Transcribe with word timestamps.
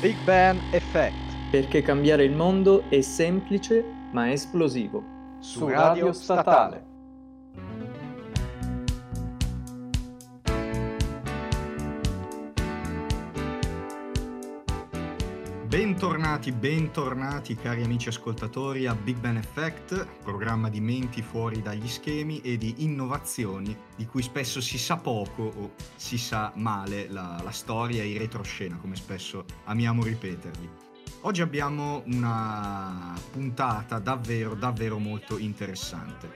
Big 0.00 0.16
Bang 0.24 0.58
Effect. 0.70 1.14
Perché 1.50 1.82
cambiare 1.82 2.24
il 2.24 2.32
mondo 2.32 2.84
è 2.88 3.02
semplice 3.02 3.84
ma 4.12 4.32
esplosivo. 4.32 5.04
Su 5.40 5.68
Radio 5.68 6.14
Statale. 6.14 6.89
Bentornati, 15.70 16.50
bentornati 16.50 17.54
cari 17.54 17.84
amici 17.84 18.08
ascoltatori 18.08 18.86
a 18.86 18.94
Big 18.96 19.20
Ben 19.20 19.36
Effect, 19.36 20.04
programma 20.24 20.68
di 20.68 20.80
menti 20.80 21.22
fuori 21.22 21.62
dagli 21.62 21.86
schemi 21.86 22.40
e 22.40 22.56
di 22.56 22.74
innovazioni 22.78 23.76
di 23.94 24.04
cui 24.04 24.20
spesso 24.20 24.60
si 24.60 24.78
sa 24.78 24.96
poco 24.96 25.44
o 25.44 25.74
si 25.94 26.18
sa 26.18 26.50
male 26.56 27.08
la, 27.08 27.40
la 27.44 27.52
storia 27.52 28.02
e 28.02 28.08
i 28.08 28.18
retroscena, 28.18 28.78
come 28.78 28.96
spesso 28.96 29.44
amiamo 29.66 30.02
ripetervi. 30.02 30.68
Oggi 31.20 31.40
abbiamo 31.40 32.02
una 32.06 33.14
puntata 33.30 34.00
davvero, 34.00 34.56
davvero 34.56 34.98
molto 34.98 35.38
interessante. 35.38 36.32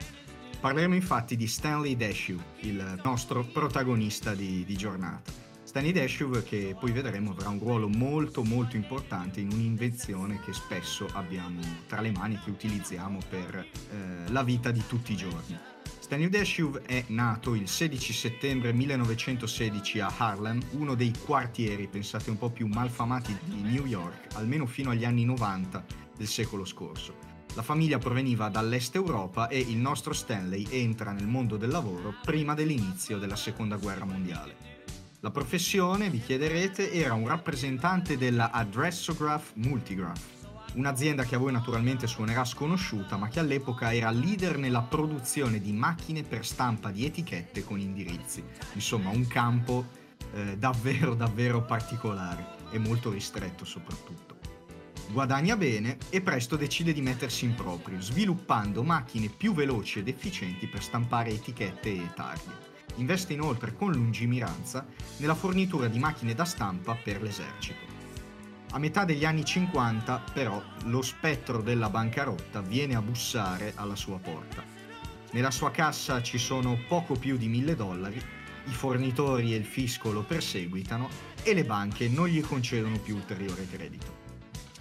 Parleremo 0.61 0.95
infatti 0.95 1.35
di 1.35 1.47
Stanley 1.47 1.97
Dashew, 1.97 2.39
il 2.61 3.01
nostro 3.03 3.43
protagonista 3.43 4.33
di, 4.33 4.63
di 4.63 4.77
giornata. 4.77 5.44
Stanley 5.75 5.91
Dashew 5.91 6.41
che 6.41 6.73
poi 6.79 6.93
vedremo 6.93 7.31
avrà 7.31 7.49
un 7.49 7.59
ruolo 7.59 7.89
molto 7.89 8.45
molto 8.45 8.77
importante 8.77 9.41
in 9.41 9.51
un'invenzione 9.51 10.39
che 10.39 10.53
spesso 10.53 11.05
abbiamo 11.11 11.59
tra 11.85 11.99
le 11.99 12.11
mani 12.11 12.39
che 12.41 12.49
utilizziamo 12.49 13.19
per 13.29 13.57
eh, 13.57 14.31
la 14.31 14.41
vita 14.41 14.71
di 14.71 14.81
tutti 14.87 15.11
i 15.11 15.17
giorni. 15.17 15.59
Stanley 15.99 16.29
Dashew 16.29 16.77
è 16.77 17.03
nato 17.07 17.55
il 17.55 17.67
16 17.67 18.13
settembre 18.13 18.71
1916 18.71 19.99
a 19.99 20.13
Harlem, 20.15 20.61
uno 20.71 20.95
dei 20.95 21.11
quartieri, 21.25 21.89
pensate 21.89 22.29
un 22.29 22.37
po' 22.37 22.51
più 22.51 22.67
malfamati 22.67 23.37
di 23.43 23.61
New 23.61 23.85
York, 23.85 24.33
almeno 24.35 24.65
fino 24.67 24.91
agli 24.91 25.03
anni 25.03 25.25
90 25.25 25.85
del 26.15 26.27
secolo 26.27 26.63
scorso. 26.63 27.17
La 27.53 27.63
famiglia 27.63 27.97
proveniva 27.97 28.47
dall'est 28.47 28.95
Europa 28.95 29.49
e 29.49 29.59
il 29.59 29.75
nostro 29.75 30.13
Stanley 30.13 30.65
entra 30.69 31.11
nel 31.11 31.27
mondo 31.27 31.57
del 31.57 31.69
lavoro 31.69 32.13
prima 32.23 32.53
dell'inizio 32.53 33.17
della 33.17 33.35
seconda 33.35 33.75
guerra 33.75 34.05
mondiale. 34.05 34.74
La 35.25 35.31
professione, 35.31 36.11
vi 36.11 36.21
chiederete, 36.21 36.91
era 36.91 37.15
un 37.15 37.27
rappresentante 37.27 38.15
della 38.15 38.51
Addressograph 38.51 39.53
Multigraph, 39.55 40.21
un'azienda 40.75 41.23
che 41.23 41.33
a 41.33 41.39
voi 41.39 41.51
naturalmente 41.51 42.05
suonerà 42.05 42.45
sconosciuta, 42.45 43.17
ma 43.17 43.27
che 43.27 43.39
all'epoca 43.39 43.91
era 43.91 44.11
leader 44.11 44.59
nella 44.59 44.83
produzione 44.83 45.59
di 45.59 45.71
macchine 45.71 46.21
per 46.21 46.45
stampa 46.45 46.91
di 46.91 47.05
etichette 47.05 47.63
con 47.63 47.79
indirizzi. 47.79 48.43
Insomma, 48.73 49.09
un 49.09 49.25
campo 49.25 49.87
eh, 50.31 50.59
davvero, 50.59 51.15
davvero 51.17 51.63
particolare 51.63 52.45
e 52.69 52.77
molto 52.77 53.09
ristretto 53.09 53.65
soprattutto. 53.65 54.35
Guadagna 55.11 55.57
bene 55.57 55.97
e 56.11 56.21
presto 56.21 56.55
decide 56.55 56.93
di 56.93 57.01
mettersi 57.01 57.45
in 57.45 57.55
proprio, 57.55 57.99
sviluppando 57.99 58.83
macchine 58.83 59.29
più 59.29 59.55
veloci 59.55 59.97
ed 59.97 60.07
efficienti 60.07 60.67
per 60.67 60.83
stampare 60.83 61.31
etichette 61.31 61.89
e 61.89 62.11
targhe. 62.13 62.73
Investe 62.95 63.33
inoltre 63.33 63.75
con 63.75 63.91
lungimiranza 63.91 64.85
nella 65.17 65.35
fornitura 65.35 65.87
di 65.87 65.99
macchine 65.99 66.33
da 66.33 66.45
stampa 66.45 66.95
per 66.95 67.21
l'esercito. 67.21 67.93
A 68.71 68.79
metà 68.79 69.05
degli 69.05 69.23
anni 69.23 69.45
50, 69.45 70.23
però, 70.33 70.61
lo 70.85 71.01
spettro 71.01 71.61
della 71.61 71.89
bancarotta 71.89 72.61
viene 72.61 72.95
a 72.95 73.01
bussare 73.01 73.73
alla 73.75 73.95
sua 73.95 74.17
porta. 74.17 74.63
Nella 75.31 75.51
sua 75.51 75.71
cassa 75.71 76.21
ci 76.21 76.37
sono 76.37 76.77
poco 76.87 77.15
più 77.15 77.37
di 77.37 77.47
mille 77.47 77.75
dollari, 77.75 78.21
i 78.65 78.73
fornitori 78.73 79.53
e 79.53 79.57
il 79.57 79.65
fisco 79.65 80.11
lo 80.11 80.23
perseguitano 80.23 81.09
e 81.43 81.53
le 81.53 81.63
banche 81.63 82.07
non 82.07 82.27
gli 82.27 82.41
concedono 82.41 82.97
più 82.99 83.15
ulteriore 83.15 83.67
credito. 83.67 84.24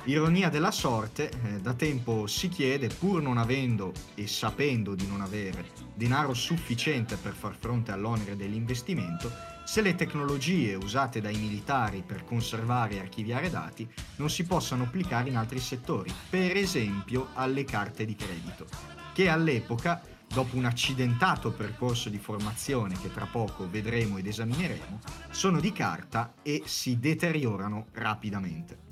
Ironia 0.07 0.51
della 0.51 0.71
sorte, 0.71 1.31
eh, 1.31 1.61
da 1.61 1.73
tempo 1.73 2.27
si 2.27 2.51
chiede, 2.51 2.89
pur 2.89 3.23
non 3.23 3.39
avendo 3.39 3.95
e 4.15 4.27
sapendo 4.27 4.95
di 4.95 5.07
non 5.07 5.23
avere 5.23 5.65
denaro 5.95 6.35
sufficiente 6.35 7.17
per 7.17 7.33
far 7.33 7.55
fronte 7.55 7.91
all'onere 7.91 8.37
dell'investimento, 8.37 9.33
se 9.65 9.81
le 9.81 9.95
tecnologie 9.95 10.75
usate 10.75 11.23
dai 11.23 11.37
militari 11.39 12.03
per 12.07 12.23
conservare 12.23 12.97
e 12.97 12.99
archiviare 12.99 13.49
dati 13.49 13.91
non 14.17 14.29
si 14.29 14.45
possano 14.45 14.83
applicare 14.83 15.31
in 15.31 15.39
altri 15.39 15.59
settori, 15.59 16.13
per 16.29 16.55
esempio 16.55 17.29
alle 17.33 17.65
carte 17.65 18.05
di 18.05 18.15
credito, 18.15 18.67
che 19.15 19.31
all'epoca, 19.31 20.03
dopo 20.29 20.59
un 20.59 20.67
accidentato 20.67 21.51
percorso 21.51 22.11
di 22.11 22.19
formazione 22.19 23.01
che 23.01 23.11
tra 23.11 23.25
poco 23.25 23.71
vedremo 23.71 24.19
ed 24.19 24.27
esamineremo, 24.27 25.01
sono 25.31 25.61
di 25.61 25.73
carta 25.73 26.35
e 26.43 26.65
si 26.67 26.99
deteriorano 26.99 27.87
rapidamente. 27.93 28.84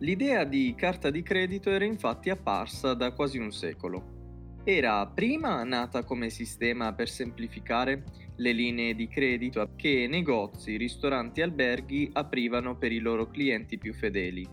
L'idea 0.00 0.44
di 0.44 0.74
carta 0.76 1.10
di 1.10 1.22
credito 1.22 1.70
era 1.70 1.84
infatti 1.84 2.30
apparsa 2.30 2.94
da 2.94 3.12
quasi 3.12 3.38
un 3.38 3.50
secolo. 3.50 4.60
Era 4.62 5.04
prima 5.06 5.64
nata 5.64 6.04
come 6.04 6.30
sistema 6.30 6.92
per 6.92 7.08
semplificare 7.08 8.04
le 8.36 8.52
linee 8.52 8.94
di 8.94 9.08
credito 9.08 9.70
che 9.74 10.06
negozi, 10.08 10.76
ristoranti 10.76 11.40
e 11.40 11.42
alberghi 11.42 12.10
aprivano 12.12 12.76
per 12.76 12.92
i 12.92 13.00
loro 13.00 13.26
clienti 13.28 13.76
più 13.76 13.92
fedeli. 13.92 14.46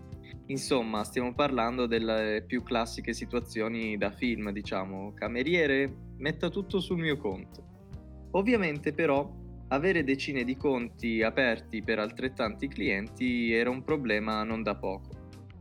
Insomma, 0.47 1.03
stiamo 1.03 1.35
parlando 1.35 1.85
delle 1.85 2.43
più 2.47 2.63
classiche 2.63 3.13
situazioni 3.13 3.97
da 3.97 4.11
film, 4.11 4.49
diciamo, 4.51 5.13
cameriere, 5.13 5.93
metta 6.17 6.49
tutto 6.49 6.79
sul 6.79 6.97
mio 6.97 7.17
conto. 7.17 8.29
Ovviamente 8.31 8.93
però 8.93 9.31
avere 9.67 10.03
decine 10.03 10.43
di 10.43 10.57
conti 10.57 11.21
aperti 11.21 11.83
per 11.83 11.99
altrettanti 11.99 12.67
clienti 12.67 13.51
era 13.51 13.69
un 13.69 13.83
problema 13.83 14.43
non 14.43 14.63
da 14.63 14.75
poco. 14.75 15.14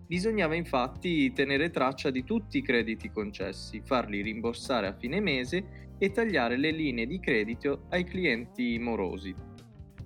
Bisognava 0.07 0.55
infatti 0.55 1.33
tenere 1.33 1.71
traccia 1.71 2.11
di 2.11 2.25
tutti 2.25 2.59
i 2.59 2.63
crediti 2.63 3.11
concessi, 3.11 3.81
farli 3.83 4.21
rimborsare 4.21 4.87
a 4.87 4.93
fine 4.93 5.21
mese 5.21 5.93
e 5.99 6.11
tagliare 6.11 6.59
le 6.59 6.71
linee 6.71 7.07
di 7.07 7.19
credito 7.19 7.87
ai 7.89 8.05
clienti 8.05 8.79
morosi. 8.79 9.35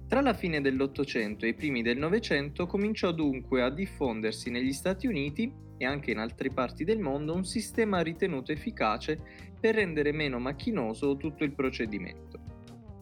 Tra 0.06 0.20
la 0.20 0.34
fine 0.34 0.60
dell'Ottocento 0.60 1.44
e 1.44 1.48
i 1.48 1.54
primi 1.54 1.82
del 1.82 1.98
Novecento 1.98 2.66
cominciò 2.66 3.12
dunque 3.12 3.62
a 3.62 3.70
diffondersi 3.70 4.50
negli 4.50 4.72
Stati 4.72 5.06
Uniti 5.06 5.52
e 5.76 5.84
anche 5.84 6.12
in 6.12 6.18
altre 6.18 6.50
parti 6.50 6.84
del 6.84 6.98
mondo 6.98 7.34
un 7.34 7.44
sistema 7.44 8.00
ritenuto 8.00 8.52
efficace 8.52 9.20
per 9.60 9.74
rendere 9.74 10.12
meno 10.12 10.38
macchinoso 10.38 11.16
tutto 11.16 11.44
il 11.44 11.52
procedimento. 11.52 12.40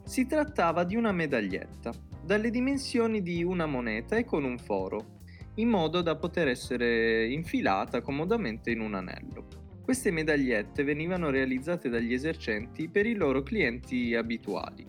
Si 0.04 0.26
trattava 0.26 0.84
di 0.84 0.96
una 0.96 1.12
medaglietta, 1.12 1.92
dalle 2.24 2.50
dimensioni 2.50 3.22
di 3.22 3.44
una 3.44 3.66
moneta 3.66 4.16
e 4.16 4.24
con 4.24 4.44
un 4.44 4.58
foro, 4.58 5.15
in 5.56 5.68
modo 5.68 6.02
da 6.02 6.16
poter 6.16 6.48
essere 6.48 7.26
infilata 7.28 8.00
comodamente 8.00 8.70
in 8.70 8.80
un 8.80 8.94
anello. 8.94 9.46
Queste 9.82 10.10
medagliette 10.10 10.82
venivano 10.82 11.30
realizzate 11.30 11.88
dagli 11.88 12.12
esercenti 12.12 12.88
per 12.88 13.06
i 13.06 13.14
loro 13.14 13.42
clienti 13.42 14.14
abituali. 14.14 14.84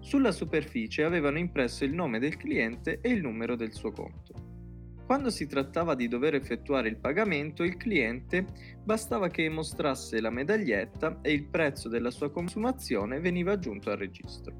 Sulla 0.00 0.32
superficie 0.32 1.02
avevano 1.02 1.38
impresso 1.38 1.84
il 1.84 1.94
nome 1.94 2.18
del 2.18 2.36
cliente 2.36 2.98
e 3.00 3.08
il 3.08 3.22
numero 3.22 3.56
del 3.56 3.72
suo 3.72 3.90
conto. 3.90 4.52
Quando 5.06 5.30
si 5.30 5.46
trattava 5.46 5.94
di 5.94 6.08
dover 6.08 6.34
effettuare 6.34 6.88
il 6.88 6.98
pagamento, 6.98 7.62
il 7.62 7.76
cliente 7.76 8.46
bastava 8.82 9.28
che 9.28 9.48
mostrasse 9.48 10.20
la 10.20 10.30
medaglietta 10.30 11.20
e 11.22 11.32
il 11.32 11.46
prezzo 11.46 11.88
della 11.88 12.10
sua 12.10 12.30
consumazione 12.30 13.20
veniva 13.20 13.52
aggiunto 13.52 13.90
al 13.90 13.98
registro. 13.98 14.54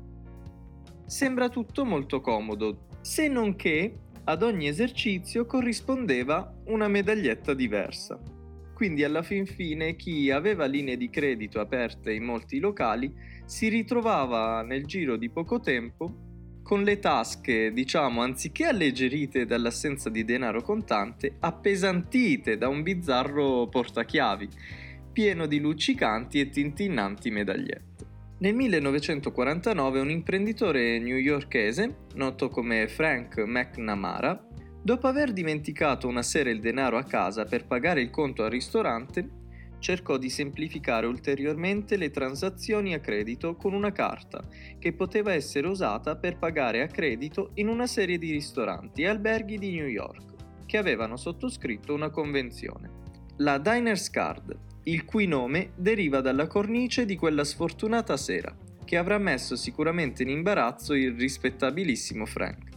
Sembra 1.07 1.49
tutto 1.49 1.85
molto 1.85 2.21
comodo, 2.21 2.89
se 3.01 3.29
non 3.29 3.57
che 3.57 3.99
ad 4.25 4.43
ogni 4.43 4.69
esercizio 4.69 5.45
corrispondeva 5.45 6.63
una 6.67 6.89
medaglietta 6.89 7.53
diversa. 7.55 8.19
Quindi 8.75 9.05
alla 9.05 9.23
fin 9.23 9.47
fine 9.47 9.97
chi 9.97 10.31
aveva 10.31 10.65
linee 10.65 10.97
di 10.97 11.11
credito 11.11 11.61
aperte 11.61 12.13
in 12.13 12.25
molti 12.25 12.59
locali 12.59 13.13
si 13.45 13.69
ritrovava 13.69 14.63
nel 14.63 14.85
giro 14.87 15.17
di 15.17 15.31
poco 15.31 15.61
tempo 15.61 16.61
con 16.63 16.83
le 16.83 16.99
tasche, 16.99 17.73
diciamo, 17.73 18.23
anziché 18.23 18.65
alleggerite 18.65 19.45
dall'assenza 19.45 20.09
di 20.09 20.25
denaro 20.25 20.63
contante, 20.63 21.37
appesantite 21.41 22.57
da 22.57 22.69
un 22.69 22.83
bizzarro 22.83 23.69
portachiavi, 23.69 24.49
pieno 25.13 25.47
di 25.47 25.61
luccicanti 25.61 26.41
e 26.41 26.49
tintinnanti 26.49 27.31
medagliette. 27.31 28.14
Nel 28.45 28.55
1949 28.57 30.01
un 30.01 30.11
imprenditore 30.11 30.99
newyorkese, 30.99 32.09
noto 32.17 32.51
come 32.51 32.89
Frank 32.89 33.39
McNamara, 33.39 34.39
dopo 34.83 35.07
aver 35.07 35.33
dimenticato 35.33 36.07
una 36.09 36.21
sera 36.21 36.51
il 36.51 36.61
denaro 36.61 36.99
a 36.99 37.05
casa 37.05 37.47
per 37.47 37.65
pagare 37.65 38.03
il 38.03 38.11
conto 38.11 38.45
al 38.45 38.51
ristorante, 38.51 39.27
cercò 39.79 40.19
di 40.19 40.29
semplificare 40.29 41.07
ulteriormente 41.07 41.97
le 41.97 42.11
transazioni 42.11 42.93
a 42.93 43.01
credito 43.01 43.57
con 43.57 43.73
una 43.73 43.93
carta 43.93 44.47
che 44.79 44.93
poteva 44.93 45.33
essere 45.33 45.67
usata 45.67 46.17
per 46.17 46.37
pagare 46.37 46.83
a 46.83 46.87
credito 46.87 47.53
in 47.55 47.69
una 47.69 47.87
serie 47.87 48.19
di 48.19 48.31
ristoranti 48.31 49.05
e 49.05 49.09
alberghi 49.09 49.57
di 49.57 49.71
New 49.71 49.87
York 49.87 50.67
che 50.67 50.77
avevano 50.77 51.17
sottoscritto 51.17 51.95
una 51.95 52.11
convenzione. 52.11 52.91
La 53.39 53.57
Diners 53.57 54.11
Card 54.11 54.74
il 54.85 55.05
cui 55.05 55.27
nome 55.27 55.71
deriva 55.77 56.21
dalla 56.21 56.47
cornice 56.47 57.07
di 57.07 57.17
quella 57.17 57.45
sfortunata 57.45 58.17
sera, 58.17 58.55
che 58.85 58.97
avrà 58.97 59.19
messo 59.19 59.57
sicuramente 59.57 60.23
in 60.23 60.29
imbarazzo 60.29 60.95
il 60.95 61.15
rispettabilissimo 61.15 62.27
Frank. 62.27 62.73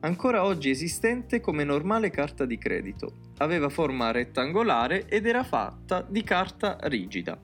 ancora 0.00 0.44
oggi 0.44 0.70
esistente 0.70 1.40
come 1.40 1.64
normale 1.64 2.10
carta 2.10 2.44
di 2.44 2.56
credito. 2.56 3.32
Aveva 3.38 3.68
forma 3.68 4.12
rettangolare 4.12 5.06
ed 5.08 5.26
era 5.26 5.42
fatta 5.42 6.06
di 6.08 6.22
carta 6.22 6.78
rigida. 6.82 7.40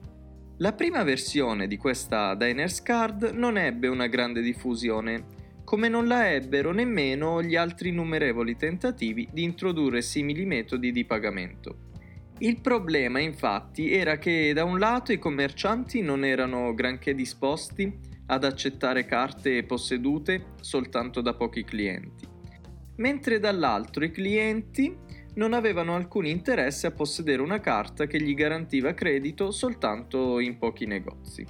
La 0.58 0.72
prima 0.72 1.02
versione 1.02 1.66
di 1.66 1.76
questa 1.76 2.36
Diners 2.36 2.80
Card 2.82 3.32
non 3.34 3.58
ebbe 3.58 3.88
una 3.88 4.06
grande 4.06 4.40
diffusione, 4.40 5.42
come 5.64 5.88
non 5.88 6.06
la 6.06 6.32
ebbero 6.32 6.70
nemmeno 6.70 7.42
gli 7.42 7.56
altri 7.56 7.88
innumerevoli 7.88 8.54
tentativi 8.54 9.28
di 9.32 9.42
introdurre 9.42 10.02
simili 10.02 10.44
metodi 10.44 10.92
di 10.92 11.04
pagamento. 11.04 11.92
Il 12.38 12.60
problema 12.60 13.20
infatti 13.20 13.92
era 13.92 14.18
che 14.18 14.52
da 14.52 14.64
un 14.64 14.78
lato 14.78 15.12
i 15.12 15.18
commercianti 15.18 16.00
non 16.00 16.24
erano 16.24 16.74
granché 16.74 17.14
disposti 17.14 18.12
ad 18.26 18.42
accettare 18.42 19.04
carte 19.04 19.62
possedute 19.64 20.54
soltanto 20.60 21.20
da 21.20 21.34
pochi 21.34 21.62
clienti, 21.62 22.26
mentre 22.96 23.38
dall'altro 23.38 24.04
i 24.04 24.10
clienti 24.10 24.96
non 25.34 25.52
avevano 25.52 25.94
alcun 25.94 26.26
interesse 26.26 26.88
a 26.88 26.92
possedere 26.92 27.40
una 27.40 27.60
carta 27.60 28.06
che 28.06 28.20
gli 28.20 28.34
garantiva 28.34 28.94
credito 28.94 29.50
soltanto 29.50 30.40
in 30.40 30.58
pochi 30.58 30.86
negozi. 30.86 31.46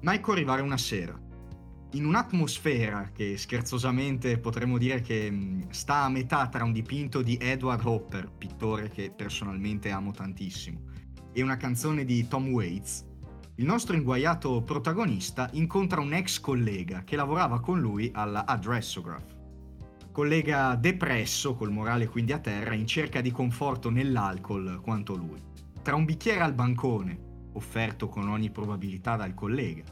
Ecco 0.00 0.32
arrivare 0.32 0.62
una 0.62 0.78
sera. 0.78 1.27
In 1.92 2.04
un'atmosfera 2.04 3.12
che 3.14 3.38
scherzosamente 3.38 4.38
potremmo 4.38 4.76
dire 4.76 5.00
che 5.00 5.30
mm, 5.30 5.70
sta 5.70 6.02
a 6.02 6.10
metà 6.10 6.46
tra 6.48 6.62
un 6.62 6.72
dipinto 6.72 7.22
di 7.22 7.38
Edward 7.40 7.82
Hopper, 7.86 8.30
pittore 8.30 8.90
che 8.90 9.10
personalmente 9.10 9.90
amo 9.90 10.10
tantissimo, 10.10 10.80
e 11.32 11.42
una 11.42 11.56
canzone 11.56 12.04
di 12.04 12.28
Tom 12.28 12.48
Waits, 12.48 13.06
il 13.54 13.64
nostro 13.64 13.96
inguaiato 13.96 14.60
protagonista 14.62 15.48
incontra 15.52 16.02
un 16.02 16.12
ex 16.12 16.38
collega 16.40 17.04
che 17.04 17.16
lavorava 17.16 17.58
con 17.58 17.80
lui 17.80 18.10
alla 18.12 18.44
Addressograph. 18.44 19.34
Collega 20.12 20.74
depresso, 20.74 21.54
col 21.54 21.72
morale 21.72 22.06
quindi 22.06 22.32
a 22.32 22.38
terra, 22.38 22.74
in 22.74 22.86
cerca 22.86 23.22
di 23.22 23.30
conforto 23.30 23.88
nell'alcol 23.88 24.78
quanto 24.82 25.16
lui. 25.16 25.42
Tra 25.80 25.96
un 25.96 26.04
bicchiere 26.04 26.40
al 26.40 26.54
bancone, 26.54 27.18
offerto 27.54 28.08
con 28.08 28.28
ogni 28.28 28.50
probabilità 28.50 29.16
dal 29.16 29.34
collega, 29.34 29.82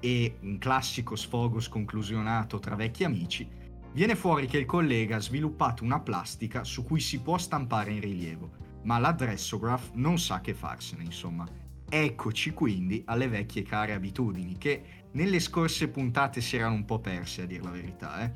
e 0.00 0.36
un 0.40 0.58
classico 0.58 1.16
sfogo 1.16 1.60
sconclusionato 1.60 2.58
tra 2.58 2.74
vecchi 2.74 3.04
amici, 3.04 3.48
viene 3.92 4.14
fuori 4.14 4.46
che 4.46 4.58
il 4.58 4.66
collega 4.66 5.16
ha 5.16 5.20
sviluppato 5.20 5.84
una 5.84 6.00
plastica 6.00 6.64
su 6.64 6.84
cui 6.84 7.00
si 7.00 7.20
può 7.20 7.38
stampare 7.38 7.92
in 7.92 8.00
rilievo, 8.00 8.50
ma 8.82 8.98
l'addressograph 8.98 9.90
non 9.94 10.18
sa 10.18 10.40
che 10.40 10.54
farsene, 10.54 11.04
insomma, 11.04 11.46
Eccoci 11.88 12.50
quindi 12.50 13.02
alle 13.06 13.28
vecchie 13.28 13.62
care 13.62 13.92
abitudini 13.92 14.58
che 14.58 14.82
nelle 15.12 15.38
scorse 15.38 15.88
puntate 15.88 16.40
si 16.40 16.56
erano 16.56 16.74
un 16.74 16.84
po' 16.84 16.98
perse 16.98 17.42
a 17.42 17.46
dir 17.46 17.62
la 17.62 17.70
verità. 17.70 18.24
Eh? 18.24 18.32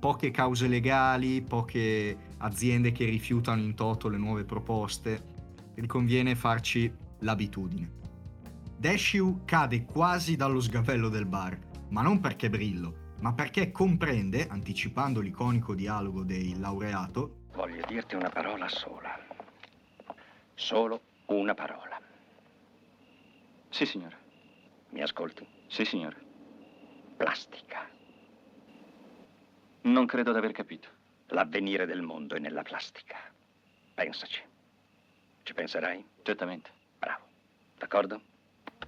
Poche 0.00 0.32
cause 0.32 0.66
legali, 0.66 1.42
poche 1.42 2.16
aziende 2.38 2.90
che 2.90 3.04
rifiutano 3.04 3.62
in 3.62 3.74
toto 3.74 4.08
le 4.08 4.18
nuove 4.18 4.42
proposte. 4.42 5.30
Riconviene 5.76 6.34
farci 6.34 6.92
l'abitudine. 7.20 8.00
Dashiu 8.82 9.44
cade 9.44 9.84
quasi 9.84 10.34
dallo 10.34 10.58
sgabello 10.58 11.08
del 11.08 11.24
bar, 11.24 11.56
ma 11.90 12.02
non 12.02 12.18
perché 12.18 12.50
brillo, 12.50 13.12
ma 13.20 13.32
perché 13.32 13.70
comprende, 13.70 14.48
anticipando 14.48 15.20
l'iconico 15.20 15.72
dialogo 15.72 16.24
del 16.24 16.58
laureato, 16.58 17.44
Voglio 17.52 17.86
dirti 17.86 18.16
una 18.16 18.28
parola 18.28 18.66
sola. 18.66 19.16
Solo 20.54 21.00
una 21.26 21.54
parola. 21.54 21.96
Sì, 23.68 23.86
signore. 23.86 24.16
Mi 24.88 25.00
ascolti? 25.00 25.46
Sì, 25.68 25.84
signore. 25.84 26.16
Plastica. 27.16 27.88
Non 29.82 30.06
credo 30.06 30.32
di 30.32 30.38
aver 30.38 30.50
capito. 30.50 30.88
L'avvenire 31.26 31.86
del 31.86 32.02
mondo 32.02 32.34
è 32.34 32.40
nella 32.40 32.62
plastica. 32.62 33.16
Pensaci. 33.94 34.42
Ci 35.44 35.54
penserai? 35.54 36.04
Certamente. 36.22 36.70
Bravo. 36.98 37.26
D'accordo? 37.78 38.30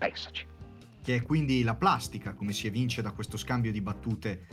Pensaci. 0.05 0.47
che 1.05 1.17
è 1.17 1.23
quindi 1.23 1.63
la 1.63 1.75
plastica, 1.75 2.33
come 2.33 2.53
si 2.55 2.67
evince 2.67 3.03
da 3.03 3.13
questo 3.13 3.37
scambio 3.37 3.71
di 3.71 3.83
battute, 3.83 4.47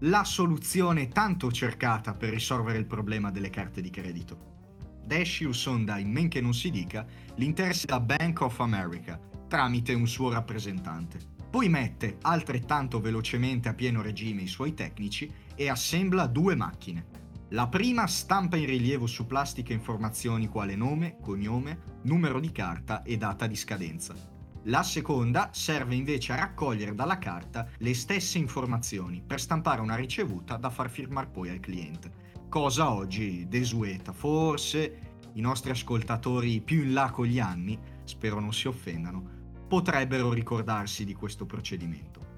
la 0.00 0.24
soluzione 0.24 1.08
tanto 1.08 1.52
cercata 1.52 2.14
per 2.14 2.30
risolvere 2.30 2.78
il 2.78 2.86
problema 2.86 3.30
delle 3.30 3.50
carte 3.50 3.82
di 3.82 3.90
credito. 3.90 4.98
Dashiell 5.04 5.50
sonda, 5.50 5.98
in 5.98 6.10
men 6.10 6.28
che 6.28 6.40
non 6.40 6.54
si 6.54 6.70
dica, 6.70 7.06
l'interesse 7.34 7.84
della 7.84 8.00
Bank 8.00 8.40
of 8.40 8.60
America, 8.60 9.20
tramite 9.46 9.92
un 9.92 10.06
suo 10.06 10.30
rappresentante. 10.30 11.18
Poi 11.50 11.68
mette 11.68 12.16
altrettanto 12.22 12.98
velocemente 12.98 13.68
a 13.68 13.74
pieno 13.74 14.00
regime 14.00 14.42
i 14.42 14.46
suoi 14.46 14.72
tecnici 14.72 15.30
e 15.54 15.68
assembla 15.68 16.26
due 16.28 16.54
macchine. 16.54 17.18
La 17.50 17.68
prima 17.68 18.06
stampa 18.06 18.56
in 18.56 18.64
rilievo 18.64 19.06
su 19.06 19.26
plastica 19.26 19.74
informazioni 19.74 20.46
quale 20.46 20.76
nome, 20.76 21.18
cognome, 21.20 21.98
numero 22.04 22.40
di 22.40 22.52
carta 22.52 23.02
e 23.02 23.18
data 23.18 23.46
di 23.46 23.56
scadenza. 23.56 24.38
La 24.64 24.82
seconda 24.82 25.48
serve 25.54 25.94
invece 25.94 26.32
a 26.32 26.36
raccogliere 26.36 26.94
dalla 26.94 27.16
carta 27.16 27.66
le 27.78 27.94
stesse 27.94 28.36
informazioni 28.36 29.22
per 29.26 29.40
stampare 29.40 29.80
una 29.80 29.96
ricevuta 29.96 30.58
da 30.58 30.68
far 30.68 30.90
firmare 30.90 31.28
poi 31.28 31.48
al 31.48 31.60
cliente. 31.60 32.28
Cosa 32.50 32.92
oggi 32.92 33.48
desueta, 33.48 34.12
forse 34.12 35.12
i 35.32 35.40
nostri 35.40 35.70
ascoltatori 35.70 36.60
più 36.60 36.82
in 36.82 36.92
là 36.92 37.10
con 37.10 37.24
gli 37.24 37.38
anni, 37.38 37.78
spero 38.04 38.38
non 38.38 38.52
si 38.52 38.68
offendano, 38.68 39.38
potrebbero 39.66 40.30
ricordarsi 40.30 41.06
di 41.06 41.14
questo 41.14 41.46
procedimento. 41.46 42.28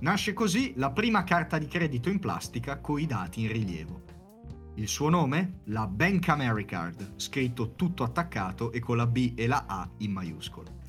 Nasce 0.00 0.32
così 0.32 0.72
la 0.74 0.90
prima 0.90 1.22
carta 1.22 1.56
di 1.58 1.68
credito 1.68 2.08
in 2.08 2.18
plastica 2.18 2.80
con 2.80 2.98
i 2.98 3.06
dati 3.06 3.42
in 3.42 3.52
rilievo. 3.52 4.02
Il 4.74 4.88
suo 4.88 5.08
nome? 5.08 5.60
La 5.66 5.86
Bank 5.86 6.28
Americard, 6.30 7.12
scritto 7.14 7.76
tutto 7.76 8.02
attaccato 8.02 8.72
e 8.72 8.80
con 8.80 8.96
la 8.96 9.06
B 9.06 9.34
e 9.36 9.46
la 9.46 9.66
A 9.68 9.88
in 9.98 10.10
maiuscolo. 10.10 10.82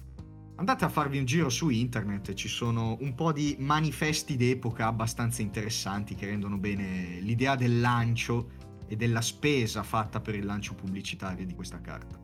Andate 0.57 0.85
a 0.85 0.89
farvi 0.89 1.17
un 1.17 1.25
giro 1.25 1.49
su 1.49 1.67
internet, 1.67 2.33
ci 2.33 2.47
sono 2.47 2.95
un 3.01 3.13
po' 3.13 3.33
di 3.33 3.57
manifesti 3.59 4.37
d'epoca 4.37 4.87
abbastanza 4.87 5.41
interessanti 5.41 6.15
che 6.15 6.27
rendono 6.27 6.57
bene 6.57 7.19
l'idea 7.19 7.55
del 7.55 7.81
lancio 7.81 8.51
e 8.87 8.95
della 8.95 9.19
spesa 9.19 9.83
fatta 9.83 10.21
per 10.21 10.33
il 10.33 10.45
lancio 10.45 10.73
pubblicitario 10.73 11.45
di 11.45 11.53
questa 11.53 11.81
carta. 11.81 12.17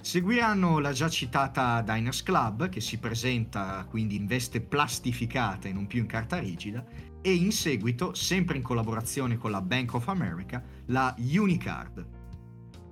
Seguiranno 0.00 0.80
la 0.80 0.90
già 0.90 1.08
citata 1.08 1.80
Diners 1.82 2.24
Club, 2.24 2.68
che 2.68 2.80
si 2.80 2.98
presenta 2.98 3.86
quindi 3.88 4.16
in 4.16 4.26
veste 4.26 4.60
plastificata 4.60 5.68
e 5.68 5.72
non 5.72 5.86
più 5.86 6.00
in 6.00 6.06
carta 6.06 6.38
rigida, 6.38 6.84
e 7.20 7.32
in 7.32 7.52
seguito, 7.52 8.12
sempre 8.12 8.56
in 8.56 8.64
collaborazione 8.64 9.36
con 9.36 9.52
la 9.52 9.62
Bank 9.62 9.94
of 9.94 10.08
America, 10.08 10.60
la 10.86 11.14
Unicard. 11.16 12.08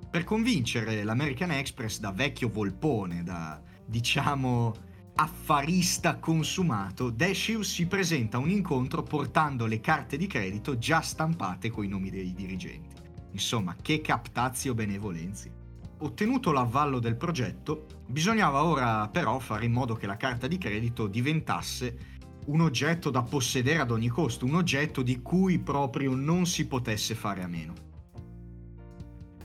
Per 0.08 0.22
convincere 0.22 1.02
l'American 1.02 1.50
Express 1.50 1.98
da 1.98 2.12
vecchio 2.12 2.48
volpone, 2.48 3.24
da 3.24 3.60
diciamo 3.90 4.72
affarista 5.16 6.16
consumato, 6.16 7.10
Dashiell 7.10 7.60
si 7.60 7.86
presenta 7.86 8.38
a 8.38 8.40
un 8.40 8.48
incontro 8.48 9.02
portando 9.02 9.66
le 9.66 9.80
carte 9.80 10.16
di 10.16 10.26
credito 10.26 10.78
già 10.78 11.00
stampate 11.00 11.68
coi 11.68 11.88
nomi 11.88 12.08
dei 12.08 12.32
dirigenti. 12.32 12.96
Insomma, 13.32 13.76
che 13.80 14.00
captazio 14.00 14.74
benevolenzi. 14.74 15.50
Ottenuto 15.98 16.52
l'avvallo 16.52 17.00
del 17.00 17.16
progetto, 17.16 17.86
bisognava 18.06 18.64
ora 18.64 19.08
però 19.08 19.38
fare 19.38 19.66
in 19.66 19.72
modo 19.72 19.94
che 19.94 20.06
la 20.06 20.16
carta 20.16 20.46
di 20.46 20.56
credito 20.56 21.06
diventasse 21.06 22.18
un 22.46 22.62
oggetto 22.62 23.10
da 23.10 23.22
possedere 23.22 23.80
ad 23.80 23.90
ogni 23.90 24.08
costo, 24.08 24.46
un 24.46 24.54
oggetto 24.54 25.02
di 25.02 25.20
cui 25.20 25.58
proprio 25.58 26.14
non 26.14 26.46
si 26.46 26.66
potesse 26.66 27.14
fare 27.14 27.42
a 27.42 27.46
meno. 27.46 27.74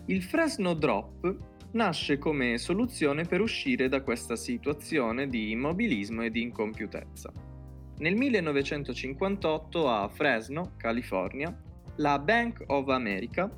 Il 0.06 0.24
Fresno 0.24 0.74
Drop 0.74 1.55
nasce 1.76 2.18
come 2.18 2.58
soluzione 2.58 3.26
per 3.26 3.42
uscire 3.42 3.88
da 3.90 4.02
questa 4.02 4.36
situazione 4.36 5.28
di 5.28 5.52
immobilismo 5.52 6.24
e 6.24 6.32
di 6.32 6.42
incompiutezza. 6.42 7.32
Nel 7.98 8.16
1958 8.16 9.90
a 9.90 10.08
Fresno, 10.08 10.74
California, 10.78 11.56
la 11.98 12.20
Bank 12.20 12.64
of 12.68 12.88
America 12.90 13.50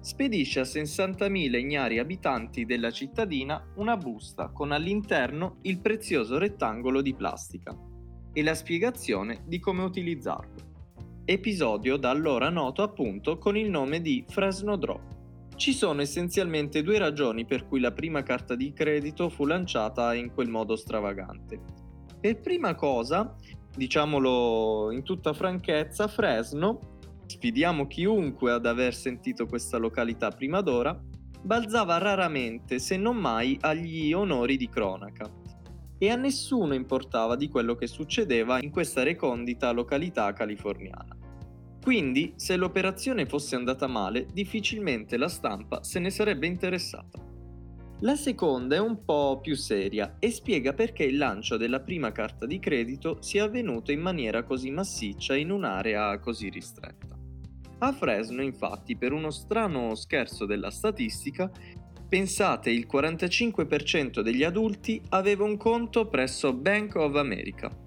spedisce 0.00 0.60
a 0.60 0.64
60.000 0.64 1.58
ignari 1.58 1.98
abitanti 1.98 2.64
della 2.64 2.90
cittadina 2.90 3.62
una 3.76 3.96
busta 3.96 4.48
con 4.48 4.72
all'interno 4.72 5.58
il 5.62 5.80
prezioso 5.80 6.38
rettangolo 6.38 7.00
di 7.00 7.14
plastica 7.14 7.74
e 8.32 8.42
la 8.42 8.54
spiegazione 8.54 9.44
di 9.46 9.60
come 9.60 9.82
utilizzarlo. 9.82 10.70
Episodio 11.24 11.96
da 11.96 12.10
allora 12.10 12.50
noto 12.50 12.82
appunto 12.82 13.38
con 13.38 13.56
il 13.56 13.70
nome 13.70 14.00
di 14.00 14.24
Fresno 14.26 14.76
Drop. 14.76 15.21
Ci 15.62 15.74
sono 15.74 16.00
essenzialmente 16.00 16.82
due 16.82 16.98
ragioni 16.98 17.44
per 17.44 17.68
cui 17.68 17.78
la 17.78 17.92
prima 17.92 18.24
carta 18.24 18.56
di 18.56 18.72
credito 18.72 19.28
fu 19.28 19.46
lanciata 19.46 20.12
in 20.12 20.32
quel 20.34 20.48
modo 20.48 20.74
stravagante. 20.74 21.60
Per 22.20 22.40
prima 22.40 22.74
cosa, 22.74 23.36
diciamolo 23.72 24.90
in 24.90 25.04
tutta 25.04 25.32
franchezza, 25.32 26.08
Fresno 26.08 26.98
sfidiamo 27.26 27.86
chiunque 27.86 28.50
ad 28.50 28.66
aver 28.66 28.92
sentito 28.92 29.46
questa 29.46 29.76
località 29.76 30.30
prima 30.30 30.62
d'ora, 30.62 31.00
balzava 31.40 31.96
raramente, 31.98 32.80
se 32.80 32.96
non 32.96 33.16
mai, 33.16 33.56
agli 33.60 34.12
onori 34.12 34.56
di 34.56 34.68
cronaca. 34.68 35.30
E 35.96 36.10
a 36.10 36.16
nessuno 36.16 36.74
importava 36.74 37.36
di 37.36 37.48
quello 37.48 37.76
che 37.76 37.86
succedeva 37.86 38.60
in 38.60 38.72
questa 38.72 39.04
recondita 39.04 39.70
località 39.70 40.32
californiana. 40.32 41.21
Quindi, 41.82 42.34
se 42.36 42.54
l'operazione 42.54 43.26
fosse 43.26 43.56
andata 43.56 43.88
male, 43.88 44.26
difficilmente 44.32 45.16
la 45.16 45.28
stampa 45.28 45.82
se 45.82 45.98
ne 45.98 46.10
sarebbe 46.10 46.46
interessata. 46.46 47.18
La 48.02 48.14
seconda 48.14 48.76
è 48.76 48.78
un 48.78 49.04
po' 49.04 49.40
più 49.40 49.56
seria 49.56 50.16
e 50.20 50.30
spiega 50.30 50.74
perché 50.74 51.02
il 51.02 51.16
lancio 51.16 51.56
della 51.56 51.80
prima 51.80 52.12
carta 52.12 52.46
di 52.46 52.60
credito 52.60 53.18
sia 53.20 53.44
avvenuto 53.44 53.90
in 53.90 54.00
maniera 54.00 54.44
così 54.44 54.70
massiccia 54.70 55.36
in 55.36 55.50
un'area 55.50 56.18
così 56.20 56.48
ristretta. 56.48 57.18
A 57.78 57.92
Fresno, 57.92 58.42
infatti, 58.42 58.96
per 58.96 59.12
uno 59.12 59.30
strano 59.30 59.96
scherzo 59.96 60.46
della 60.46 60.70
statistica, 60.70 61.50
pensate 62.08 62.70
il 62.70 62.86
45% 62.88 64.20
degli 64.20 64.44
adulti 64.44 65.02
aveva 65.08 65.42
un 65.42 65.56
conto 65.56 66.06
presso 66.06 66.52
Bank 66.52 66.94
of 66.94 67.16
America. 67.16 67.81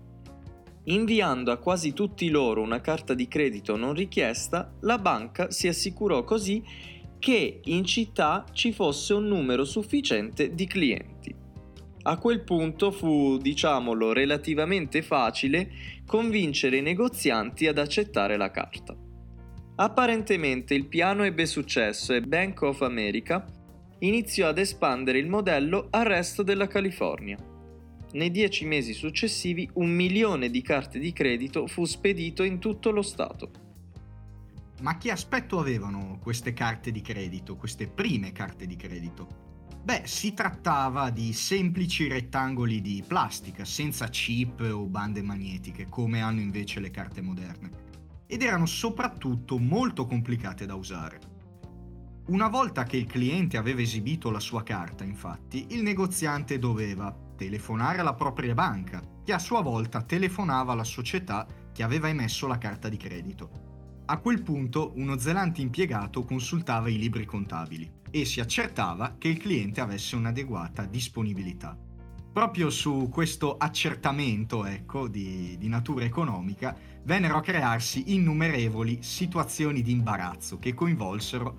Inviando 0.88 1.52
a 1.52 1.58
quasi 1.58 1.94
tutti 1.94 2.30
loro 2.30 2.62
una 2.62 2.80
carta 2.80 3.16
di 3.16 3.28
credito 3.28 3.76
non 3.76 3.94
richiesta, 3.94 4.72
la 4.82 5.00
banca 5.00 5.50
si 5.50 5.68
assicurò 5.68 6.24
così 6.24 6.64
che 7.18 7.62
in 7.64 7.86
città 7.86 8.46
ci 8.52 8.72
fosse 8.72 9.14
un 9.14 9.28
numero 9.28 9.64
sufficiente 9.64 10.54
di 10.54 10.68
clienti. 10.68 11.34
A 12.04 12.18
quel 12.20 12.44
punto 12.44 12.92
fu, 12.92 13.38
diciamolo, 13.38 14.14
relativamente 14.14 15.02
facile 15.02 15.72
convincere 16.06 16.78
i 16.78 16.82
negozianti 16.84 17.66
ad 17.66 17.80
accettare 17.80 18.38
la 18.38 18.52
carta. 18.52 18.96
Apparentemente 19.78 20.76
il 20.76 20.86
piano 20.86 21.24
ebbe 21.24 21.48
successo 21.48 22.14
e 22.14 22.22
Bank 22.22 22.62
of 22.62 22.82
America 22.84 23.44
iniziò 24.00 24.48
ad 24.48 24.60
espandere 24.60 25.18
il 25.18 25.28
modello 25.28 25.88
al 25.90 26.06
resto 26.06 26.44
della 26.44 26.68
California 26.68 27.54
nei 28.16 28.32
dieci 28.32 28.66
mesi 28.66 28.94
successivi 28.94 29.70
un 29.74 29.90
milione 29.90 30.50
di 30.50 30.62
carte 30.62 31.00
di 31.00 31.12
credito 31.12 31.68
fu 31.68 31.86
spedito 31.86 32.44
in 32.44 32.60
tutto 32.60 32.92
lo 32.92 33.02
Stato. 33.02 33.52
Ma 34.82 34.98
che 34.98 35.12
aspetto 35.12 35.60
avevano 35.60 36.20
queste 36.22 36.54
carte 36.54 36.92
di 36.92 37.02
credito, 37.02 37.56
queste 37.56 37.88
prime 37.88 38.32
carte 38.32 38.66
di 38.68 38.76
credito? 38.76 39.44
Beh, 39.84 40.04
si 40.06 40.34
trattava 40.34 41.10
di 41.12 41.32
semplici 41.34 42.08
rettangoli 42.08 42.82
di 42.82 43.04
plastica, 43.06 43.66
senza 43.66 44.08
chip 44.08 44.60
o 44.62 44.86
bande 44.86 45.22
magnetiche, 45.22 45.88
come 45.88 46.22
hanno 46.22 46.40
invece 46.40 46.80
le 46.80 46.92
carte 46.92 47.22
moderne. 47.22 47.84
Ed 48.28 48.42
erano 48.42 48.66
soprattutto 48.66 49.60
molto 49.60 50.06
complicate 50.06 50.66
da 50.66 50.76
usare. 50.76 51.20
Una 52.28 52.48
volta 52.48 52.84
che 52.84 52.98
il 52.98 53.06
cliente 53.06 53.58
aveva 53.58 53.82
esibito 53.82 54.32
la 54.32 54.40
sua 54.40 54.64
carta, 54.64 55.04
infatti, 55.04 55.68
il 55.70 55.84
negoziante 55.84 56.58
doveva 56.58 57.25
telefonare 57.36 58.00
alla 58.00 58.14
propria 58.14 58.54
banca, 58.54 59.02
che 59.24 59.34
a 59.34 59.40
sua 59.40 59.62
volta 59.62 60.02
telefonava 60.02 60.72
alla 60.72 60.84
società 60.84 61.46
che 61.72 61.84
aveva 61.84 62.08
emesso 62.08 62.48
la 62.48 62.58
carta 62.58 62.90
di 62.90 62.98
credito. 62.98 63.50
A 64.06 64.18
quel 64.20 64.42
punto 64.44 64.94
uno 64.96 65.18
zelante 65.18 65.62
impiegato 65.62 66.24
consultava 66.24 66.90
i 66.90 66.98
libri 66.98 67.26
contabili 67.26 67.92
e 68.12 68.24
si 68.24 68.40
accertava 68.40 69.16
che 69.18 69.28
il 69.28 69.38
cliente 69.38 69.82
avesse 69.82 70.16
un'adeguata 70.16 70.86
disponibilità. 70.86 71.78
Proprio 72.32 72.70
su 72.70 73.08
questo 73.10 73.56
accertamento 73.58 74.66
ecco, 74.66 75.08
di, 75.08 75.56
di 75.58 75.68
natura 75.70 76.04
economica 76.04 76.78
vennero 77.04 77.38
a 77.38 77.42
crearsi 77.42 78.14
innumerevoli 78.14 79.02
situazioni 79.02 79.82
di 79.82 79.92
imbarazzo 79.92 80.60
che 80.60 80.74
coinvolsero 80.74 81.58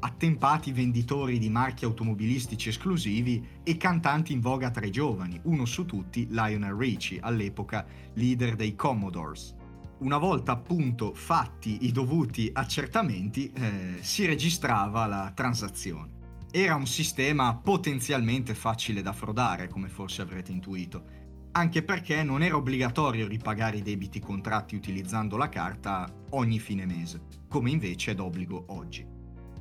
attempati 0.00 0.72
venditori 0.72 1.38
di 1.38 1.50
marchi 1.50 1.84
automobilistici 1.84 2.68
esclusivi 2.68 3.60
e 3.62 3.76
cantanti 3.76 4.32
in 4.32 4.40
voga 4.40 4.70
tra 4.70 4.84
i 4.86 4.90
giovani, 4.90 5.40
uno 5.44 5.64
su 5.64 5.84
tutti 5.84 6.26
Lionel 6.30 6.74
Richie, 6.74 7.20
all'epoca 7.20 7.86
leader 8.14 8.54
dei 8.56 8.74
Commodores. 8.74 9.54
Una 9.98 10.18
volta 10.18 10.52
appunto 10.52 11.12
fatti 11.12 11.86
i 11.86 11.92
dovuti 11.92 12.48
accertamenti, 12.52 13.50
eh, 13.52 13.96
si 14.00 14.26
registrava 14.26 15.06
la 15.06 15.32
transazione. 15.34 16.16
Era 16.50 16.76
un 16.76 16.86
sistema 16.86 17.54
potenzialmente 17.56 18.54
facile 18.54 19.02
da 19.02 19.12
frodare, 19.12 19.68
come 19.68 19.88
forse 19.88 20.22
avrete 20.22 20.52
intuito, 20.52 21.04
anche 21.52 21.82
perché 21.82 22.22
non 22.22 22.42
era 22.42 22.56
obbligatorio 22.56 23.26
ripagare 23.26 23.78
i 23.78 23.82
debiti 23.82 24.20
contratti 24.20 24.76
utilizzando 24.76 25.36
la 25.36 25.48
carta 25.48 26.08
ogni 26.30 26.60
fine 26.60 26.86
mese, 26.86 27.22
come 27.48 27.70
invece 27.70 28.12
è 28.12 28.14
d'obbligo 28.14 28.66
oggi 28.68 29.16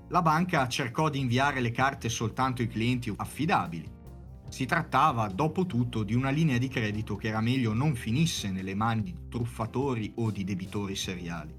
la 0.09 0.21
banca 0.21 0.67
cercò 0.67 1.09
di 1.09 1.19
inviare 1.19 1.59
le 1.59 1.71
carte 1.71 2.07
soltanto 2.09 2.61
ai 2.61 2.67
clienti 2.67 3.13
affidabili. 3.15 3.95
Si 4.49 4.65
trattava, 4.65 5.27
dopo 5.27 5.65
tutto, 5.65 6.03
di 6.03 6.13
una 6.13 6.29
linea 6.29 6.57
di 6.57 6.69
credito 6.69 7.17
che 7.17 7.27
era 7.27 7.41
meglio 7.41 7.73
non 7.73 7.95
finisse 7.95 8.49
nelle 8.49 8.75
mani 8.75 9.03
di 9.03 9.15
truffatori 9.29 10.13
o 10.15 10.31
di 10.31 10.45
debitori 10.45 10.95
seriali. 10.95 11.53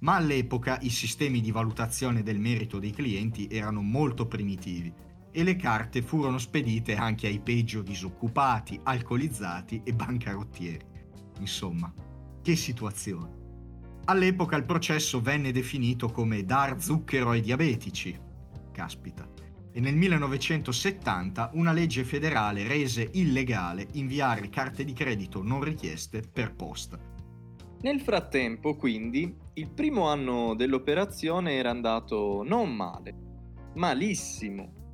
Ma 0.00 0.16
all'epoca 0.16 0.78
i 0.82 0.90
sistemi 0.90 1.40
di 1.40 1.52
valutazione 1.52 2.22
del 2.22 2.40
merito 2.40 2.78
dei 2.78 2.90
clienti 2.90 3.46
erano 3.48 3.80
molto 3.82 4.26
primitivi 4.26 4.92
e 5.30 5.42
le 5.44 5.54
carte 5.54 6.02
furono 6.02 6.38
spedite 6.38 6.96
anche 6.96 7.28
ai 7.28 7.38
peggio 7.40 7.82
disoccupati, 7.82 8.80
alcolizzati 8.82 9.82
e 9.84 9.92
bancarottieri. 9.92 10.84
Insomma, 11.38 11.92
che 12.42 12.56
situazione. 12.56 13.45
All'epoca 14.08 14.54
il 14.54 14.64
processo 14.64 15.20
venne 15.20 15.50
definito 15.50 16.10
come 16.10 16.44
dar 16.44 16.80
zucchero 16.80 17.30
ai 17.30 17.40
diabetici. 17.40 18.16
Caspita. 18.70 19.28
E 19.72 19.80
nel 19.80 19.96
1970 19.96 21.50
una 21.54 21.72
legge 21.72 22.04
federale 22.04 22.68
rese 22.68 23.10
illegale 23.14 23.88
inviare 23.94 24.48
carte 24.48 24.84
di 24.84 24.92
credito 24.92 25.42
non 25.42 25.60
richieste 25.60 26.22
per 26.22 26.54
posta. 26.54 26.96
Nel 27.80 28.00
frattempo, 28.00 28.76
quindi, 28.76 29.34
il 29.54 29.70
primo 29.70 30.06
anno 30.06 30.54
dell'operazione 30.54 31.54
era 31.54 31.70
andato 31.70 32.44
non 32.44 32.72
male, 32.72 33.14
malissimo. 33.74 34.84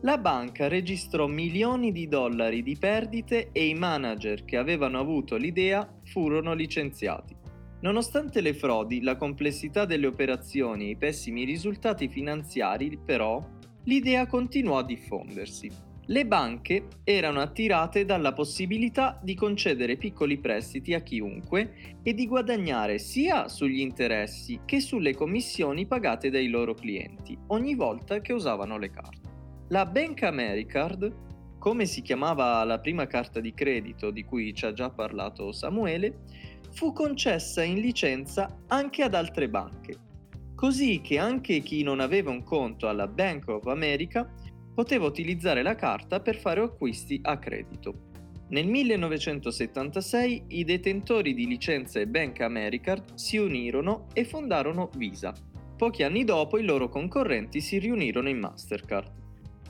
La 0.00 0.16
banca 0.16 0.68
registrò 0.68 1.26
milioni 1.26 1.92
di 1.92 2.08
dollari 2.08 2.62
di 2.62 2.78
perdite 2.78 3.50
e 3.52 3.66
i 3.66 3.74
manager 3.74 4.46
che 4.46 4.56
avevano 4.56 4.98
avuto 4.98 5.36
l'idea 5.36 5.86
furono 6.04 6.54
licenziati. 6.54 7.40
Nonostante 7.82 8.40
le 8.40 8.54
frodi, 8.54 9.02
la 9.02 9.16
complessità 9.16 9.84
delle 9.84 10.06
operazioni 10.06 10.86
e 10.86 10.90
i 10.90 10.96
pessimi 10.96 11.44
risultati 11.44 12.08
finanziari, 12.08 12.96
però, 13.04 13.44
l'idea 13.84 14.26
continuò 14.28 14.78
a 14.78 14.84
diffondersi. 14.84 15.68
Le 16.06 16.26
banche 16.26 16.86
erano 17.02 17.40
attirate 17.40 18.04
dalla 18.04 18.32
possibilità 18.32 19.18
di 19.20 19.34
concedere 19.34 19.96
piccoli 19.96 20.38
prestiti 20.38 20.94
a 20.94 21.00
chiunque 21.00 21.98
e 22.04 22.14
di 22.14 22.28
guadagnare 22.28 22.98
sia 22.98 23.48
sugli 23.48 23.80
interessi 23.80 24.60
che 24.64 24.78
sulle 24.80 25.14
commissioni 25.14 25.86
pagate 25.86 26.30
dai 26.30 26.48
loro 26.48 26.74
clienti 26.74 27.36
ogni 27.48 27.74
volta 27.74 28.20
che 28.20 28.32
usavano 28.32 28.78
le 28.78 28.90
carte. 28.90 29.30
La 29.68 29.86
Bank 29.86 30.22
Americard, 30.22 31.58
come 31.58 31.86
si 31.86 32.02
chiamava 32.02 32.62
la 32.64 32.78
prima 32.78 33.06
carta 33.06 33.40
di 33.40 33.54
credito 33.54 34.10
di 34.10 34.24
cui 34.24 34.52
ci 34.54 34.66
ha 34.66 34.72
già 34.72 34.90
parlato 34.90 35.50
Samuele, 35.52 36.22
fu 36.72 36.92
concessa 36.92 37.62
in 37.62 37.80
licenza 37.80 38.62
anche 38.68 39.02
ad 39.02 39.14
altre 39.14 39.48
banche, 39.48 39.96
così 40.54 41.00
che 41.02 41.18
anche 41.18 41.60
chi 41.60 41.82
non 41.82 42.00
aveva 42.00 42.30
un 42.30 42.42
conto 42.42 42.88
alla 42.88 43.06
Bank 43.06 43.48
of 43.48 43.66
America 43.66 44.28
poteva 44.74 45.06
utilizzare 45.06 45.62
la 45.62 45.74
carta 45.74 46.20
per 46.20 46.38
fare 46.38 46.62
acquisti 46.62 47.20
a 47.22 47.38
credito. 47.38 48.10
Nel 48.48 48.66
1976 48.66 50.44
i 50.48 50.64
detentori 50.64 51.34
di 51.34 51.46
licenze 51.46 52.06
Bank 52.06 52.40
Americard 52.40 53.14
si 53.14 53.36
unirono 53.36 54.06
e 54.12 54.24
fondarono 54.24 54.90
Visa. 54.96 55.32
Pochi 55.76 56.02
anni 56.02 56.24
dopo 56.24 56.58
i 56.58 56.64
loro 56.64 56.88
concorrenti 56.88 57.60
si 57.60 57.78
riunirono 57.78 58.28
in 58.28 58.38
Mastercard. 58.38 59.10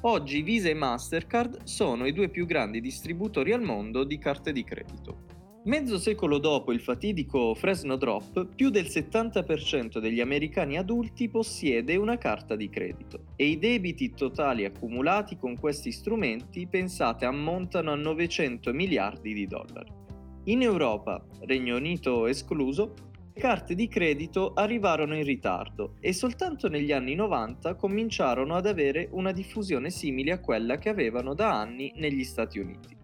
Oggi 0.02 0.42
Visa 0.42 0.68
e 0.68 0.74
Mastercard 0.74 1.62
sono 1.62 2.06
i 2.06 2.12
due 2.12 2.28
più 2.28 2.44
grandi 2.44 2.80
distributori 2.80 3.52
al 3.52 3.62
mondo 3.62 4.02
di 4.02 4.18
carte 4.18 4.50
di 4.52 4.64
credito. 4.64 5.31
Mezzo 5.64 5.96
secolo 5.96 6.38
dopo 6.38 6.72
il 6.72 6.80
fatidico 6.80 7.54
Fresno 7.54 7.94
Drop, 7.94 8.48
più 8.52 8.68
del 8.68 8.86
70% 8.86 9.98
degli 10.00 10.20
americani 10.20 10.76
adulti 10.76 11.28
possiede 11.28 11.94
una 11.94 12.18
carta 12.18 12.56
di 12.56 12.68
credito 12.68 13.26
e 13.36 13.46
i 13.46 13.60
debiti 13.60 14.10
totali 14.10 14.64
accumulati 14.64 15.36
con 15.36 15.56
questi 15.56 15.92
strumenti, 15.92 16.66
pensate, 16.66 17.26
ammontano 17.26 17.92
a 17.92 17.94
900 17.94 18.72
miliardi 18.72 19.32
di 19.32 19.46
dollari. 19.46 19.92
In 20.46 20.62
Europa, 20.62 21.24
Regno 21.42 21.76
Unito 21.76 22.26
escluso, 22.26 22.94
le 23.32 23.40
carte 23.40 23.76
di 23.76 23.86
credito 23.86 24.54
arrivarono 24.54 25.16
in 25.16 25.22
ritardo 25.22 25.94
e 26.00 26.12
soltanto 26.12 26.68
negli 26.68 26.90
anni 26.90 27.14
90 27.14 27.76
cominciarono 27.76 28.56
ad 28.56 28.66
avere 28.66 29.06
una 29.12 29.30
diffusione 29.30 29.90
simile 29.90 30.32
a 30.32 30.40
quella 30.40 30.76
che 30.78 30.88
avevano 30.88 31.34
da 31.34 31.52
anni 31.52 31.92
negli 31.94 32.24
Stati 32.24 32.58
Uniti. 32.58 33.01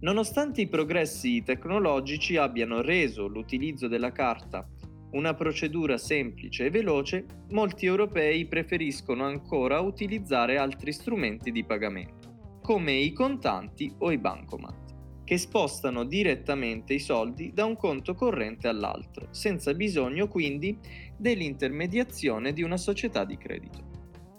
Nonostante 0.00 0.60
i 0.60 0.68
progressi 0.68 1.42
tecnologici 1.42 2.36
abbiano 2.36 2.82
reso 2.82 3.26
l'utilizzo 3.26 3.88
della 3.88 4.12
carta 4.12 4.68
una 5.12 5.34
procedura 5.34 5.96
semplice 5.96 6.66
e 6.66 6.70
veloce, 6.70 7.24
molti 7.50 7.86
europei 7.86 8.46
preferiscono 8.46 9.24
ancora 9.24 9.80
utilizzare 9.80 10.58
altri 10.58 10.92
strumenti 10.92 11.50
di 11.50 11.64
pagamento, 11.64 12.58
come 12.60 12.92
i 12.92 13.12
contanti 13.12 13.90
o 13.98 14.10
i 14.10 14.18
bancomat. 14.18 14.84
che 15.26 15.38
spostano 15.38 16.04
direttamente 16.04 16.94
i 16.94 17.00
soldi 17.00 17.50
da 17.52 17.64
un 17.64 17.76
conto 17.76 18.14
corrente 18.14 18.68
all'altro, 18.68 19.26
senza 19.32 19.74
bisogno 19.74 20.28
quindi 20.28 20.78
dell'intermediazione 21.18 22.52
di 22.52 22.62
una 22.62 22.76
società 22.76 23.24
di 23.24 23.36
credito. 23.36 23.90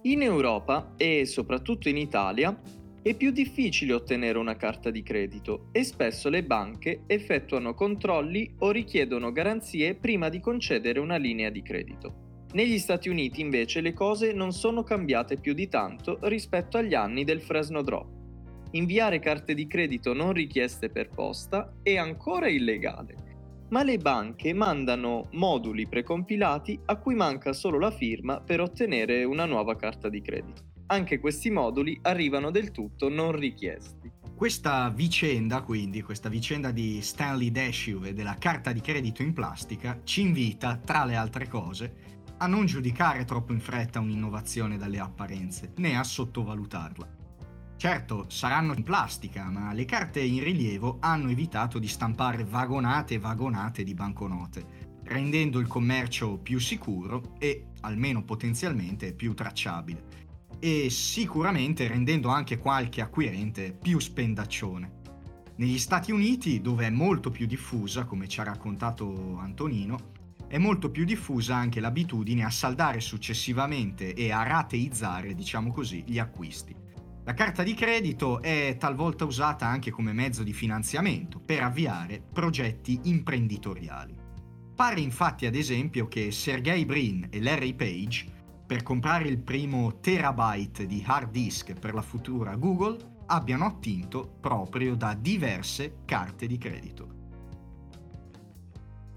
In 0.04 0.22
Europa 0.22 0.94
e 0.96 1.26
soprattutto 1.26 1.90
in 1.90 1.98
Italia 1.98 2.58
è 3.08 3.16
più 3.16 3.32
difficile 3.32 3.94
ottenere 3.94 4.38
una 4.38 4.58
carta 4.58 4.90
di 4.90 5.02
credito 5.02 5.70
e 5.72 5.86
spesso 5.86 6.28
le 6.28 6.44
banche 6.44 7.04
effettuano 7.08 7.74
controlli 7.74 8.56
o 8.60 8.72
richiedono 8.72 9.32
garanzie 9.32 9.96
prima 9.96 10.28
di 10.28 10.42
concedere 10.42 11.00
una 11.00 11.16
linea 11.16 11.50
di 11.50 11.62
credito. 11.62 12.48
Negli 12.52 12.78
Stati 12.78 13.08
Uniti 13.08 13.40
invece 13.40 13.80
le 13.80 13.94
cose 13.94 14.34
non 14.34 14.52
sono 14.52 14.84
cambiate 14.84 15.38
più 15.38 15.54
di 15.54 15.70
tanto 15.70 16.20
rispetto 16.24 16.78
agli 16.78 16.96
anni 16.96 17.24
del 17.24 17.42
Fresno 17.42 17.82
Drop. 17.82 18.08
Inviare 18.72 19.20
carte 19.20 19.54
di 19.54 19.68
credito 19.68 20.14
non 20.14 20.34
richieste 20.34 20.90
per 20.90 21.08
posta 21.08 21.76
è 21.82 21.96
ancora 21.96 22.50
illegale, 22.50 23.16
ma 23.70 23.84
le 23.84 24.00
banche 24.00 24.52
mandano 24.52 25.30
moduli 25.32 25.88
precompilati 25.88 26.78
a 26.84 26.98
cui 26.98 27.16
manca 27.16 27.54
solo 27.54 27.80
la 27.80 27.92
firma 27.92 28.42
per 28.42 28.60
ottenere 28.60 29.24
una 29.24 29.46
nuova 29.46 29.78
carta 29.78 30.10
di 30.10 30.22
credito 30.22 30.67
anche 30.88 31.20
questi 31.20 31.50
moduli 31.50 31.98
arrivano 32.04 32.52
del 32.52 32.72
tutto 32.72 33.10
non 33.10 33.32
richiesti. 33.34 34.12
Questa 34.36 34.90
vicenda, 34.90 35.62
quindi, 35.62 36.02
questa 36.02 36.30
vicenda 36.30 36.72
di 36.72 37.02
Stanley 37.02 37.52
Dashew 37.52 38.06
e 38.06 38.14
della 38.14 38.36
carta 38.38 38.72
di 38.72 38.82
credito 38.82 39.24
in 39.24 39.34
plastica, 39.34 40.00
ci 40.04 40.22
invita, 40.22 40.78
tra 40.78 41.06
le 41.06 41.16
altre 41.16 41.48
cose, 41.48 42.16
a 42.38 42.46
non 42.46 42.68
giudicare 42.68 43.26
troppo 43.26 43.52
in 43.52 43.60
fretta 43.60 44.00
un'innovazione 44.00 44.78
dalle 44.78 45.00
apparenze, 45.00 45.74
né 45.78 45.98
a 45.98 46.04
sottovalutarla. 46.04 47.16
Certo, 47.78 48.26
saranno 48.30 48.74
in 48.76 48.84
plastica, 48.84 49.50
ma 49.50 49.74
le 49.74 49.86
carte 49.86 50.22
in 50.22 50.44
rilievo 50.44 50.98
hanno 51.00 51.30
evitato 51.30 51.80
di 51.80 51.88
stampare 51.88 52.44
vagonate 52.44 53.16
e 53.16 53.20
vagonate 53.20 53.84
di 53.84 53.96
banconote, 53.96 54.66
rendendo 55.06 55.60
il 55.60 55.68
commercio 55.68 56.38
più 56.38 56.60
sicuro 56.60 57.36
e, 57.40 57.70
almeno 57.82 58.24
potenzialmente, 58.24 59.14
più 59.14 59.34
tracciabile 59.34 60.27
e 60.60 60.90
sicuramente 60.90 61.88
rendendo 61.88 62.30
anche 62.30 62.58
qualche 62.58 63.02
acquirente 63.02 63.72
più 63.72 64.00
spendaccione. 64.00 64.96
Negli 65.58 65.80
Stati 65.80 66.12
Uniti, 66.12 66.62
dove 66.62 66.86
è 66.86 66.90
molto 66.90 67.32
più 67.32 67.46
diffusa, 67.48 68.06
come 68.06 68.28
ci 68.28 68.40
ha 68.40 68.44
raccontato 68.44 69.38
Antonino, 69.38 70.12
è 70.48 70.58
molto 70.58 70.90
più 70.92 71.04
diffusa 71.04 71.56
anche 71.56 71.80
l'abitudine 71.80 72.44
a 72.44 72.50
saldare 72.50 73.00
successivamente 73.00 74.14
e 74.14 74.32
a 74.32 74.44
rateizzare, 74.44 75.34
diciamo 75.34 75.72
così, 75.72 76.04
gli 76.06 76.20
acquisti. 76.20 76.76
La 77.26 77.34
carta 77.34 77.64
di 77.64 77.74
credito 77.74 78.42
è 78.42 78.78
talvolta 78.80 79.26
usata 79.26 79.68
anche 79.68 79.92
come 79.92 80.14
mezzo 80.14 80.44
di 80.44 80.54
finanziamento 80.54 81.40
per 81.40 81.62
avviare 81.62 82.22
progetti 82.32 83.02
imprenditoriali. 83.04 84.16
Pare 84.74 85.02
infatti 85.02 85.46
ad 85.46 85.56
esempio 85.56 86.08
che 86.08 86.32
Sergey 86.32 86.86
Brin 86.86 87.28
e 87.30 87.42
Larry 87.42 87.74
Page 87.74 88.37
per 88.68 88.84
comprare 88.84 89.30
il 89.30 89.40
primo 89.40 90.00
terabyte 90.02 90.86
di 90.86 91.02
hard 91.06 91.32
disk 91.32 91.74
per 91.74 91.94
la 91.94 92.02
futura 92.02 92.58
Google 92.58 93.22
abbiano 93.28 93.66
attinto 93.66 94.36
proprio 94.42 94.96
da 94.96 95.14
diverse 95.14 96.00
carte 96.04 96.48
di 96.48 96.58
credito. 96.58 97.16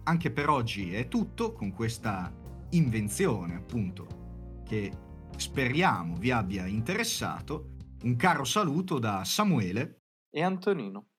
Anche 0.05 0.31
per 0.31 0.49
oggi 0.49 0.95
è 0.95 1.09
tutto 1.09 1.53
con 1.53 1.73
questa 1.73 2.33
invenzione, 2.71 3.57
appunto, 3.57 4.63
che 4.65 4.93
speriamo 5.37 6.15
vi 6.15 6.31
abbia 6.31 6.67
interessato. 6.67 7.75
Un 8.05 8.15
caro 8.15 8.45
saluto 8.45 9.01
da 9.01 9.25
Samuele 9.25 10.03
e 10.31 10.43
Antonino. 10.43 11.10